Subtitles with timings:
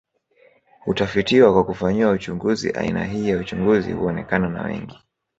[0.83, 4.99] Hutafitiwa kwa kufanyiwa uchunguzi aina hii ya uchunguzi huonekana na wengi